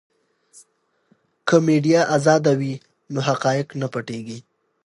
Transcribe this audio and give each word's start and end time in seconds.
که 1.47 1.55
میډیا 1.67 2.01
ازاده 2.15 2.53
وي 2.59 2.73
نو 3.13 3.19
حقایق 3.27 3.67
نه 3.81 3.87
پټیږي. 3.93 4.39